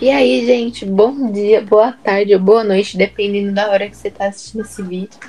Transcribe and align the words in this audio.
E 0.00 0.08
aí, 0.08 0.46
gente, 0.46 0.86
bom 0.86 1.30
dia, 1.30 1.60
boa 1.60 1.92
tarde 1.92 2.32
ou 2.32 2.40
boa 2.40 2.64
noite, 2.64 2.96
dependendo 2.96 3.52
da 3.52 3.70
hora 3.70 3.86
que 3.86 3.94
você 3.94 4.08
está 4.08 4.28
assistindo 4.28 4.62
esse 4.62 4.82
vídeo. 4.82 5.20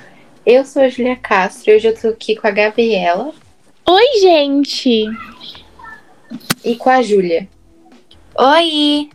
Eu 0.46 0.64
sou 0.64 0.80
a 0.80 0.88
Julia 0.88 1.14
Castro 1.14 1.70
e 1.70 1.76
hoje 1.76 1.88
eu 1.88 1.94
tô 1.94 2.08
aqui 2.08 2.34
com 2.34 2.46
a 2.46 2.50
Gabriela. 2.50 3.34
Oi, 3.86 4.20
gente! 4.22 5.04
E 6.64 6.74
com 6.76 6.88
a 6.88 7.02
Júlia. 7.02 7.46
Oi! 8.34 9.10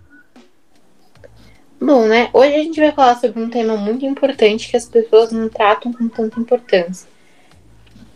Bom, 1.81 2.05
né? 2.05 2.29
Hoje 2.31 2.53
a 2.53 2.63
gente 2.63 2.79
vai 2.79 2.91
falar 2.91 3.15
sobre 3.15 3.41
um 3.41 3.49
tema 3.49 3.75
muito 3.75 4.05
importante 4.05 4.69
que 4.69 4.77
as 4.77 4.85
pessoas 4.85 5.31
não 5.31 5.49
tratam 5.49 5.91
com 5.91 6.07
tanta 6.07 6.39
importância. 6.39 7.09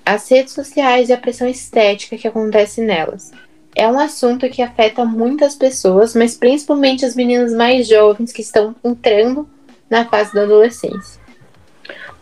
As 0.05 0.29
redes 0.29 0.53
sociais 0.53 1.09
e 1.09 1.13
a 1.13 1.17
pressão 1.17 1.47
estética 1.47 2.19
que 2.19 2.27
acontece 2.27 2.81
nelas 2.81 3.31
é 3.75 3.87
um 3.87 3.99
assunto 3.99 4.49
que 4.49 4.61
afeta 4.61 5.05
muitas 5.05 5.55
pessoas, 5.55 6.15
mas 6.15 6.35
principalmente 6.35 7.05
as 7.05 7.15
meninas 7.15 7.53
mais 7.53 7.87
jovens 7.87 8.31
que 8.31 8.41
estão 8.41 8.75
entrando 8.83 9.47
na 9.89 10.05
fase 10.05 10.33
da 10.33 10.43
adolescência. 10.43 11.21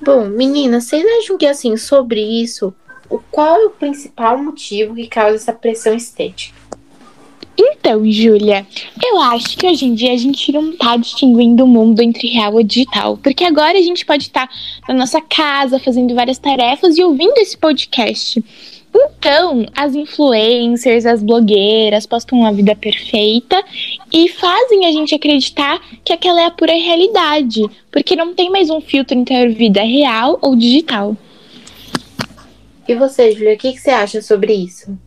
Bom, 0.01 0.25
meninas, 0.25 0.85
vocês 0.85 1.05
acham 1.19 1.37
que 1.37 1.45
assim, 1.45 1.75
sobre 1.75 2.21
isso, 2.21 2.73
o 3.09 3.19
qual 3.31 3.61
é 3.61 3.65
o 3.65 3.71
principal 3.71 4.37
motivo 4.37 4.95
que 4.95 5.07
causa 5.07 5.35
essa 5.35 5.53
pressão 5.53 5.93
estética? 5.93 6.57
Então, 7.61 8.09
Júlia, 8.09 8.65
eu 9.03 9.19
acho 9.19 9.57
que 9.57 9.67
hoje 9.67 9.85
em 9.85 9.93
dia 9.93 10.13
a 10.13 10.17
gente 10.17 10.49
não 10.53 10.77
tá 10.77 10.95
distinguindo 10.95 11.65
o 11.65 11.67
mundo 11.67 11.99
entre 12.01 12.29
real 12.29 12.57
e 12.61 12.63
digital, 12.63 13.17
porque 13.17 13.43
agora 13.43 13.77
a 13.77 13.81
gente 13.81 14.05
pode 14.05 14.23
estar 14.23 14.47
tá 14.47 14.53
na 14.87 14.93
nossa 14.93 15.19
casa 15.19 15.77
fazendo 15.77 16.15
várias 16.15 16.37
tarefas 16.37 16.97
e 16.97 17.03
ouvindo 17.03 17.37
esse 17.37 17.57
podcast. 17.57 18.41
Então, 19.01 19.65
as 19.75 19.95
influencers, 19.95 21.05
as 21.05 21.23
blogueiras 21.23 22.05
postam 22.05 22.39
uma 22.39 22.51
vida 22.51 22.75
perfeita 22.75 23.63
e 24.11 24.27
fazem 24.29 24.85
a 24.85 24.91
gente 24.91 25.15
acreditar 25.15 25.79
que 26.03 26.11
aquela 26.11 26.41
é 26.41 26.45
a 26.45 26.51
pura 26.51 26.73
realidade, 26.73 27.61
porque 27.91 28.15
não 28.15 28.33
tem 28.33 28.49
mais 28.49 28.69
um 28.69 28.81
filtro 28.81 29.17
entre 29.17 29.35
a 29.35 29.47
vida 29.47 29.81
real 29.81 30.37
ou 30.41 30.55
digital. 30.55 31.15
E 32.87 32.95
você, 32.95 33.31
Julia, 33.31 33.53
o 33.53 33.57
que, 33.57 33.71
que 33.71 33.79
você 33.79 33.91
acha 33.91 34.21
sobre 34.21 34.53
isso? 34.53 34.97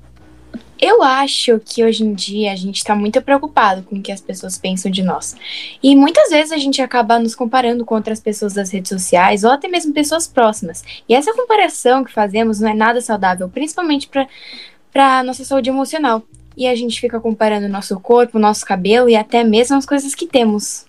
Eu 0.84 1.00
acho 1.00 1.60
que 1.64 1.84
hoje 1.84 2.02
em 2.02 2.12
dia 2.12 2.50
a 2.52 2.56
gente 2.56 2.78
está 2.78 2.92
muito 2.92 3.22
preocupado 3.22 3.84
com 3.84 3.94
o 3.94 4.02
que 4.02 4.10
as 4.10 4.20
pessoas 4.20 4.58
pensam 4.58 4.90
de 4.90 5.00
nós. 5.04 5.36
E 5.80 5.94
muitas 5.94 6.30
vezes 6.30 6.50
a 6.50 6.56
gente 6.56 6.82
acaba 6.82 7.20
nos 7.20 7.36
comparando 7.36 7.84
com 7.84 7.94
outras 7.94 8.18
pessoas 8.18 8.54
das 8.54 8.72
redes 8.72 8.88
sociais 8.88 9.44
ou 9.44 9.52
até 9.52 9.68
mesmo 9.68 9.94
pessoas 9.94 10.26
próximas. 10.26 10.82
E 11.08 11.14
essa 11.14 11.32
comparação 11.34 12.02
que 12.02 12.12
fazemos 12.12 12.58
não 12.58 12.68
é 12.68 12.74
nada 12.74 13.00
saudável, 13.00 13.48
principalmente 13.48 14.08
para 14.08 15.18
a 15.20 15.22
nossa 15.22 15.44
saúde 15.44 15.70
emocional. 15.70 16.24
E 16.56 16.66
a 16.66 16.74
gente 16.74 17.00
fica 17.00 17.20
comparando 17.20 17.68
nosso 17.68 18.00
corpo, 18.00 18.36
nosso 18.36 18.66
cabelo 18.66 19.08
e 19.08 19.14
até 19.14 19.44
mesmo 19.44 19.76
as 19.76 19.86
coisas 19.86 20.16
que 20.16 20.26
temos. 20.26 20.84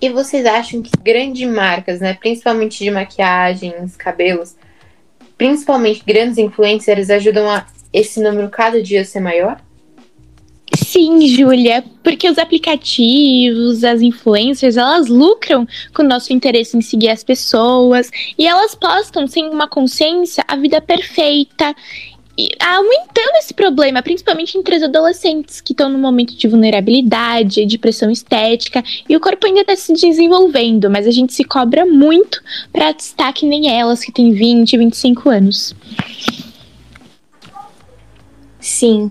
E 0.00 0.08
vocês 0.08 0.46
acham 0.46 0.82
que 0.82 0.92
grandes 1.02 1.50
marcas, 1.50 1.98
né, 1.98 2.14
principalmente 2.14 2.78
de 2.84 2.92
maquiagens, 2.92 3.96
cabelos, 3.96 4.54
principalmente 5.36 6.04
grandes 6.06 6.38
influencers, 6.38 7.10
ajudam 7.10 7.50
a 7.50 7.66
esse 7.92 8.20
número 8.22 8.48
cada 8.48 8.82
dia 8.82 9.04
ser 9.04 9.20
maior? 9.20 9.60
Sim, 10.74 11.26
Júlia, 11.26 11.84
porque 12.02 12.28
os 12.28 12.38
aplicativos, 12.38 13.84
as 13.84 14.00
influencers, 14.00 14.76
elas 14.76 15.08
lucram 15.08 15.66
com 15.94 16.02
o 16.02 16.06
nosso 16.06 16.32
interesse 16.32 16.76
em 16.76 16.80
seguir 16.80 17.08
as 17.08 17.24
pessoas 17.24 18.10
e 18.38 18.46
elas 18.46 18.74
postam 18.74 19.26
sem 19.26 19.48
uma 19.48 19.66
consciência 19.66 20.44
a 20.46 20.56
vida 20.56 20.80
perfeita. 20.80 21.74
E 22.36 22.50
aumentando 22.60 23.36
esse 23.38 23.52
problema, 23.52 24.00
principalmente 24.00 24.56
entre 24.56 24.76
os 24.76 24.82
adolescentes 24.82 25.60
que 25.60 25.72
estão 25.72 25.88
no 25.88 25.98
momento 25.98 26.36
de 26.36 26.46
vulnerabilidade, 26.46 27.66
de 27.66 27.78
pressão 27.78 28.10
estética, 28.10 28.84
e 29.08 29.16
o 29.16 29.20
corpo 29.20 29.44
ainda 29.44 29.62
está 29.62 29.74
se 29.74 29.92
desenvolvendo, 29.92 30.88
mas 30.88 31.06
a 31.06 31.10
gente 31.10 31.32
se 31.32 31.42
cobra 31.42 31.84
muito 31.84 32.40
para 32.72 32.90
estar 32.90 33.32
que 33.32 33.44
nem 33.44 33.68
elas 33.68 34.04
que 34.04 34.12
têm 34.12 34.32
20, 34.32 34.76
25 34.76 35.28
anos. 35.28 35.74
Sim. 38.78 39.10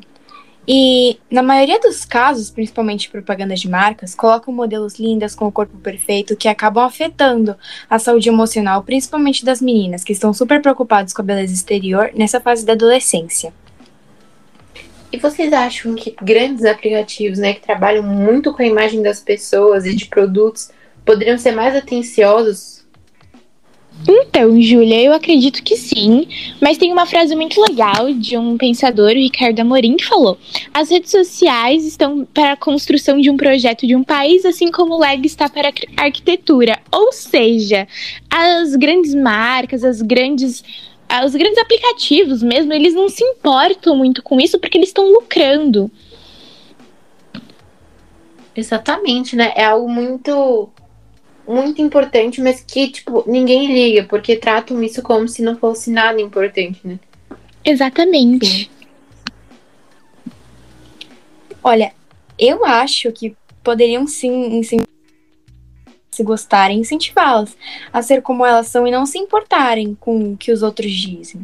E 0.65 1.19
na 1.29 1.43
maioria 1.43 1.77
dos 1.77 2.05
casos, 2.05 2.49
principalmente 2.49 3.09
propagandas 3.09 3.59
de 3.59 3.69
marcas, 3.69 4.15
colocam 4.15 4.53
modelos 4.53 4.97
lindas 4.97 5.35
com 5.35 5.45
o 5.45 5.51
corpo 5.51 5.77
perfeito 5.77 6.37
que 6.37 6.47
acabam 6.47 6.85
afetando 6.85 7.53
a 7.89 7.99
saúde 7.99 8.29
emocional, 8.29 8.81
principalmente 8.83 9.43
das 9.43 9.61
meninas, 9.61 10.05
que 10.05 10.13
estão 10.13 10.33
super 10.33 10.61
preocupadas 10.61 11.11
com 11.11 11.21
a 11.21 11.25
beleza 11.25 11.53
exterior 11.53 12.11
nessa 12.15 12.39
fase 12.39 12.65
da 12.65 12.73
adolescência. 12.73 13.53
E 15.11 15.17
vocês 15.17 15.51
acham 15.51 15.95
que 15.95 16.15
grandes 16.21 16.63
aplicativos, 16.63 17.39
né, 17.39 17.53
que 17.53 17.61
trabalham 17.61 18.03
muito 18.03 18.53
com 18.53 18.61
a 18.61 18.65
imagem 18.65 19.01
das 19.01 19.19
pessoas 19.19 19.85
e 19.85 19.93
de 19.93 20.05
produtos, 20.05 20.69
poderiam 21.05 21.37
ser 21.37 21.51
mais 21.51 21.75
atenciosos 21.75 22.76
então, 24.05 24.61
Júlia, 24.61 25.01
eu 25.01 25.13
acredito 25.13 25.63
que 25.63 25.75
sim, 25.75 26.27
mas 26.61 26.77
tem 26.77 26.91
uma 26.91 27.05
frase 27.05 27.35
muito 27.35 27.59
legal 27.61 28.13
de 28.13 28.37
um 28.37 28.57
pensador, 28.57 29.11
Ricardo 29.11 29.59
Amorim, 29.59 29.97
que 29.97 30.05
falou: 30.05 30.37
as 30.73 30.89
redes 30.89 31.11
sociais 31.11 31.85
estão 31.85 32.25
para 32.25 32.53
a 32.53 32.57
construção 32.57 33.19
de 33.19 33.29
um 33.29 33.37
projeto 33.37 33.87
de 33.87 33.95
um 33.95 34.03
país, 34.03 34.45
assim 34.45 34.71
como 34.71 34.95
o 34.95 34.99
Lego 34.99 35.25
está 35.25 35.49
para 35.49 35.69
a 35.69 36.03
arquitetura. 36.03 36.79
Ou 36.91 37.11
seja, 37.11 37.87
as 38.29 38.75
grandes 38.75 39.15
marcas, 39.15 39.83
as 39.83 40.01
grandes 40.01 40.63
os 41.25 41.33
grandes 41.33 41.57
aplicativos 41.57 42.43
mesmo, 42.43 42.73
eles 42.73 42.93
não 42.93 43.07
se 43.07 43.23
importam 43.23 43.95
muito 43.95 44.21
com 44.21 44.39
isso 44.41 44.59
porque 44.59 44.77
eles 44.77 44.89
estão 44.89 45.09
lucrando. 45.09 45.89
Exatamente, 48.53 49.35
né? 49.35 49.53
É 49.55 49.65
algo 49.65 49.89
muito 49.89 50.69
muito 51.47 51.81
importante, 51.81 52.41
mas 52.41 52.61
que, 52.61 52.89
tipo, 52.89 53.23
ninguém 53.25 53.73
liga, 53.73 54.03
porque 54.03 54.35
tratam 54.35 54.83
isso 54.83 55.01
como 55.01 55.27
se 55.27 55.41
não 55.41 55.57
fosse 55.57 55.89
nada 55.89 56.21
importante, 56.21 56.79
né? 56.83 56.99
Exatamente. 57.63 58.45
Sim. 58.45 58.69
Olha, 61.63 61.93
eu 62.37 62.65
acho 62.65 63.11
que 63.11 63.35
poderiam 63.63 64.07
sim 64.07 64.61
se 66.09 66.23
gostarem, 66.23 66.79
incentivá-las 66.79 67.55
a 67.93 68.01
ser 68.01 68.21
como 68.21 68.45
elas 68.45 68.67
são 68.67 68.87
e 68.87 68.91
não 68.91 69.05
se 69.05 69.19
importarem 69.19 69.95
com 69.99 70.33
o 70.33 70.37
que 70.37 70.51
os 70.51 70.63
outros 70.63 70.91
dizem. 70.91 71.41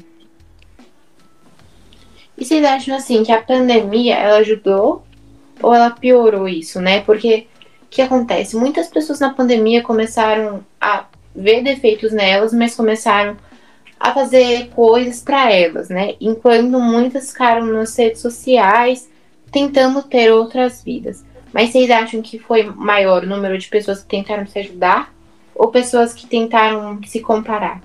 E 2.36 2.44
vocês 2.44 2.64
acham 2.66 2.96
assim 2.96 3.24
que 3.24 3.32
a 3.32 3.42
pandemia 3.42 4.16
ela 4.16 4.38
ajudou 4.38 5.04
ou 5.62 5.74
ela 5.74 5.92
piorou 5.92 6.48
isso, 6.48 6.82
né? 6.82 7.02
Porque 7.02 7.48
que 7.94 8.02
acontece? 8.02 8.56
Muitas 8.56 8.88
pessoas 8.88 9.20
na 9.20 9.34
pandemia 9.34 9.84
começaram 9.84 10.66
a 10.82 11.06
ver 11.36 11.64
defeitos 11.64 12.12
nelas, 12.12 12.52
mas 12.52 12.76
começaram 12.76 13.38
a 14.00 14.14
fazer 14.14 14.70
coisas 14.70 15.22
para 15.22 15.52
elas, 15.52 15.90
né? 15.90 16.16
Enquanto 16.20 16.80
muitas 16.80 17.32
ficaram 17.32 17.66
nas 17.66 17.96
redes 17.96 18.22
sociais 18.22 19.10
tentando 19.52 20.02
ter 20.02 20.32
outras 20.32 20.84
vidas. 20.84 21.24
Mas 21.54 21.70
vocês 21.70 21.90
acham 21.92 22.22
que 22.22 22.40
foi 22.40 22.64
maior 22.64 23.24
o 23.24 23.28
número 23.28 23.58
de 23.58 23.68
pessoas 23.68 24.02
que 24.02 24.08
tentaram 24.08 24.48
se 24.48 24.58
ajudar 24.58 25.14
ou 25.54 25.68
pessoas 25.68 26.14
que 26.14 26.26
tentaram 26.26 27.00
se 27.06 27.20
comparar? 27.20 27.82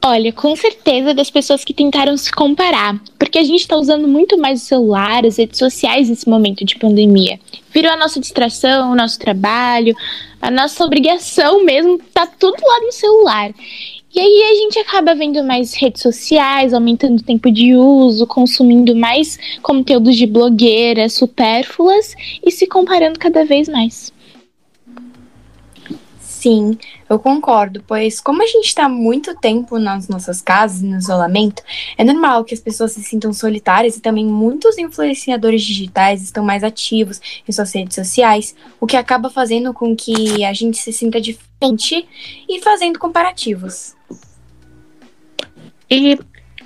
Olha, 0.00 0.32
com 0.32 0.54
certeza 0.54 1.12
das 1.12 1.28
pessoas 1.28 1.64
que 1.64 1.74
tentaram 1.74 2.16
se 2.16 2.30
comparar, 2.30 3.00
porque 3.18 3.36
a 3.36 3.42
gente 3.42 3.60
está 3.60 3.76
usando 3.76 4.06
muito 4.06 4.38
mais 4.38 4.62
o 4.62 4.64
celular, 4.64 5.26
as 5.26 5.38
redes 5.38 5.58
sociais 5.58 6.08
nesse 6.08 6.28
momento 6.28 6.64
de 6.64 6.78
pandemia. 6.78 7.38
Virou 7.74 7.90
a 7.90 7.96
nossa 7.96 8.20
distração, 8.20 8.92
o 8.92 8.94
nosso 8.94 9.18
trabalho, 9.18 9.96
a 10.40 10.52
nossa 10.52 10.84
obrigação 10.84 11.64
mesmo, 11.64 11.98
tá 12.14 12.26
tudo 12.26 12.56
lá 12.62 12.80
no 12.80 12.92
celular. 12.92 13.52
E 14.14 14.20
aí 14.20 14.42
a 14.50 14.54
gente 14.54 14.78
acaba 14.78 15.16
vendo 15.16 15.42
mais 15.42 15.74
redes 15.74 16.00
sociais, 16.00 16.72
aumentando 16.72 17.18
o 17.18 17.24
tempo 17.24 17.50
de 17.50 17.74
uso, 17.74 18.26
consumindo 18.26 18.94
mais 18.94 19.36
conteúdos 19.62 20.16
de 20.16 20.26
blogueiras 20.26 21.12
supérfluas 21.14 22.14
e 22.44 22.52
se 22.52 22.68
comparando 22.68 23.18
cada 23.18 23.44
vez 23.44 23.68
mais. 23.68 24.12
Sim, 26.38 26.78
eu 27.10 27.18
concordo, 27.18 27.82
pois 27.84 28.20
como 28.20 28.44
a 28.44 28.46
gente 28.46 28.66
está 28.66 28.88
muito 28.88 29.34
tempo 29.34 29.76
nas 29.76 30.06
nossas 30.06 30.40
casas, 30.40 30.80
no 30.82 30.96
isolamento, 30.96 31.64
é 31.96 32.04
normal 32.04 32.44
que 32.44 32.54
as 32.54 32.60
pessoas 32.60 32.92
se 32.92 33.02
sintam 33.02 33.32
solitárias 33.32 33.96
e 33.96 34.00
também 34.00 34.24
muitos 34.24 34.78
influenciadores 34.78 35.64
digitais 35.64 36.22
estão 36.22 36.44
mais 36.44 36.62
ativos 36.62 37.20
em 37.46 37.50
suas 37.50 37.74
redes 37.74 37.96
sociais, 37.96 38.54
o 38.80 38.86
que 38.86 38.96
acaba 38.96 39.28
fazendo 39.28 39.74
com 39.74 39.96
que 39.96 40.44
a 40.44 40.52
gente 40.52 40.78
se 40.78 40.92
sinta 40.92 41.20
diferente 41.20 42.06
e 42.48 42.62
fazendo 42.62 43.00
comparativos. 43.00 43.96
E 45.90 46.20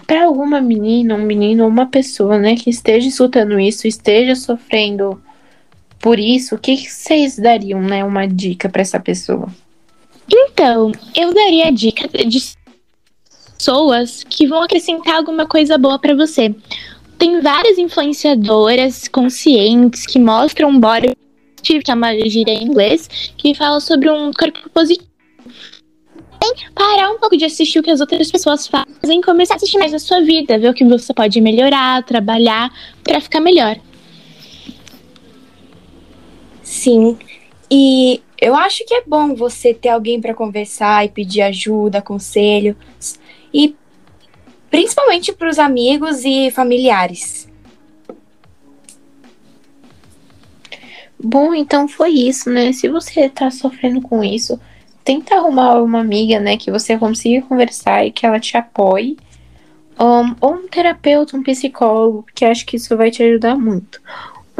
para 0.06 0.26
alguma 0.26 0.60
menina, 0.60 1.14
um 1.14 1.24
menino 1.24 1.64
ou 1.64 1.70
uma 1.70 1.86
pessoa, 1.86 2.38
né, 2.38 2.56
que 2.56 2.68
esteja 2.68 3.08
escutando 3.08 3.58
isso, 3.58 3.86
esteja 3.86 4.34
sofrendo 4.34 5.18
por 6.02 6.18
isso, 6.18 6.56
o 6.56 6.58
que, 6.58 6.76
vocês 6.76 7.36
dariam, 7.36 7.80
né, 7.80 8.04
uma 8.04 8.26
dica 8.26 8.68
para 8.68 8.82
essa 8.82 8.98
pessoa? 8.98 9.48
Então, 10.28 10.90
eu 11.14 11.32
daria 11.32 11.68
a 11.68 11.70
dica 11.70 12.08
de 12.08 12.42
pessoas 13.56 14.24
que 14.24 14.48
vão 14.48 14.64
acrescentar 14.64 15.14
alguma 15.14 15.46
coisa 15.46 15.78
boa 15.78 16.00
para 16.00 16.16
você. 16.16 16.52
Tem 17.16 17.40
várias 17.40 17.78
influenciadoras 17.78 19.06
conscientes 19.06 20.04
que 20.04 20.18
mostram 20.18 20.78
body 20.80 21.16
que 21.62 21.80
é 21.88 21.94
uma 21.94 22.12
gíria 22.28 22.52
em 22.52 22.64
inglês, 22.64 23.08
que 23.36 23.54
fala 23.54 23.78
sobre 23.78 24.10
um 24.10 24.32
corpo 24.32 24.68
positivo. 24.70 25.06
Parar 26.74 27.12
um 27.12 27.18
pouco 27.20 27.36
de 27.36 27.44
assistir 27.44 27.78
o 27.78 27.82
que 27.84 27.90
as 27.92 28.00
outras 28.00 28.28
pessoas 28.28 28.66
fazem 28.66 29.20
e 29.20 29.22
começar 29.22 29.54
a 29.54 29.56
assistir 29.56 29.78
mais 29.78 29.94
a 29.94 30.00
sua 30.00 30.20
vida, 30.22 30.58
ver 30.58 30.70
o 30.70 30.74
que 30.74 30.84
você 30.84 31.14
pode 31.14 31.40
melhorar, 31.40 32.02
trabalhar 32.02 32.72
para 33.04 33.20
ficar 33.20 33.40
melhor. 33.40 33.78
Sim. 36.72 37.18
E 37.70 38.22
eu 38.40 38.56
acho 38.56 38.82
que 38.86 38.94
é 38.94 39.02
bom 39.06 39.34
você 39.34 39.74
ter 39.74 39.90
alguém 39.90 40.18
para 40.22 40.32
conversar 40.32 41.04
e 41.04 41.10
pedir 41.10 41.42
ajuda, 41.42 42.00
conselho, 42.00 42.74
e 43.52 43.76
principalmente 44.70 45.34
para 45.34 45.50
os 45.50 45.58
amigos 45.58 46.24
e 46.24 46.50
familiares. 46.50 47.46
Bom, 51.22 51.54
então 51.54 51.86
foi 51.86 52.12
isso, 52.12 52.48
né? 52.48 52.72
Se 52.72 52.88
você 52.88 53.28
tá 53.28 53.50
sofrendo 53.50 54.00
com 54.00 54.24
isso, 54.24 54.58
tenta 55.04 55.34
arrumar 55.34 55.74
uma 55.82 56.00
amiga, 56.00 56.40
né, 56.40 56.56
que 56.56 56.70
você 56.70 56.96
consiga 56.96 57.46
conversar 57.46 58.06
e 58.06 58.10
que 58.10 58.24
ela 58.24 58.40
te 58.40 58.56
apoie. 58.56 59.18
Um, 60.00 60.34
ou 60.40 60.54
um 60.54 60.66
terapeuta, 60.68 61.36
um 61.36 61.42
psicólogo, 61.42 62.24
que 62.34 62.46
acho 62.46 62.64
que 62.64 62.76
isso 62.76 62.96
vai 62.96 63.10
te 63.10 63.22
ajudar 63.22 63.56
muito. 63.56 64.00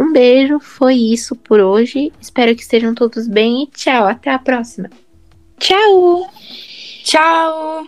Um 0.02 0.12
beijo, 0.12 0.58
foi 0.58 0.96
isso 0.96 1.36
por 1.36 1.60
hoje. 1.60 2.12
Espero 2.20 2.56
que 2.56 2.62
estejam 2.62 2.92
todos 2.92 3.28
bem 3.28 3.62
e 3.62 3.66
tchau, 3.68 4.04
até 4.04 4.30
a 4.30 4.38
próxima. 4.38 4.90
Tchau! 5.60 6.28
Tchau! 7.04 7.86